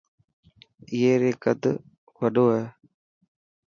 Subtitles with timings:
[0.91, 1.61] اي رو قد
[2.19, 2.65] وڏو هي.